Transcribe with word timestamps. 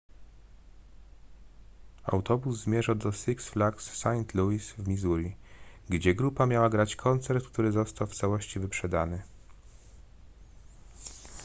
autobus 2.03 2.61
zmierzał 2.63 2.95
do 2.95 3.11
six 3.11 3.49
flags 3.49 3.91
st 3.91 4.33
louis 4.35 4.71
w 4.71 4.87
missouri 4.87 5.35
gdzie 5.89 6.15
grupa 6.15 6.45
miała 6.45 6.69
grać 6.69 6.95
koncert 6.95 7.47
który 7.47 7.71
został 7.71 8.07
w 8.07 8.15
całości 8.15 8.59
wyprzedany 8.59 9.21